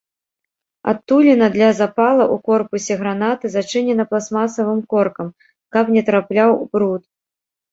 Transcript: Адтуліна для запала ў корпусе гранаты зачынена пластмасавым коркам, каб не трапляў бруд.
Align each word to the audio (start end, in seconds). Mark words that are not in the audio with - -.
Адтуліна 0.91 1.49
для 1.55 1.67
запала 1.81 2.23
ў 2.25 2.35
корпусе 2.47 2.93
гранаты 3.03 3.45
зачынена 3.59 4.03
пластмасавым 4.13 4.81
коркам, 4.95 5.27
каб 5.77 5.85
не 5.99 6.05
трапляў 6.09 6.49
бруд. 6.75 7.03